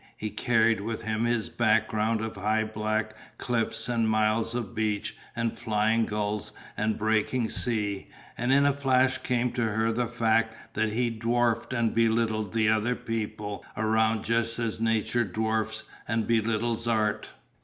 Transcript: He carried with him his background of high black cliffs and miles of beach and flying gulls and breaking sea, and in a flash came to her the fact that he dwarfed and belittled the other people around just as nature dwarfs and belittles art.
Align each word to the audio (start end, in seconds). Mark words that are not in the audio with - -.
He 0.17 0.31
carried 0.31 0.81
with 0.81 1.03
him 1.03 1.25
his 1.25 1.47
background 1.47 2.21
of 2.21 2.35
high 2.35 2.63
black 2.63 3.13
cliffs 3.37 3.87
and 3.87 4.09
miles 4.09 4.55
of 4.55 4.73
beach 4.73 5.15
and 5.35 5.55
flying 5.55 6.07
gulls 6.07 6.51
and 6.75 6.97
breaking 6.97 7.49
sea, 7.51 8.07
and 8.35 8.51
in 8.51 8.65
a 8.65 8.73
flash 8.73 9.19
came 9.19 9.51
to 9.51 9.63
her 9.63 9.91
the 9.91 10.07
fact 10.07 10.55
that 10.73 10.91
he 10.93 11.11
dwarfed 11.11 11.71
and 11.71 11.93
belittled 11.93 12.51
the 12.53 12.67
other 12.67 12.95
people 12.95 13.63
around 13.77 14.23
just 14.23 14.57
as 14.57 14.81
nature 14.81 15.23
dwarfs 15.23 15.83
and 16.07 16.25
belittles 16.25 16.87
art. 16.87 17.29